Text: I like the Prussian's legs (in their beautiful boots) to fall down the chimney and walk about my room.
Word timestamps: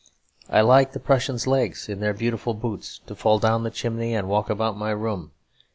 I 0.49 0.61
like 0.61 0.93
the 0.93 0.99
Prussian's 0.99 1.45
legs 1.45 1.87
(in 1.87 1.99
their 1.99 2.11
beautiful 2.15 2.55
boots) 2.55 3.01
to 3.05 3.13
fall 3.13 3.37
down 3.37 3.61
the 3.61 3.69
chimney 3.69 4.15
and 4.15 4.27
walk 4.27 4.49
about 4.49 4.75
my 4.75 4.89
room. 4.89 5.29